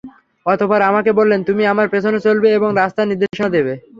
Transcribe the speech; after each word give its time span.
অতঃপর 0.45 0.79
আমাকে 0.89 1.11
বললেন, 1.19 1.39
তুমি 1.43 1.63
আমার 1.67 1.87
পেছনে 1.93 2.19
চলবে 2.27 2.47
এবং 2.57 2.69
রাস্তার 2.73 3.09
নির্দেশনা 3.11 3.49
দেবে। 3.55 3.73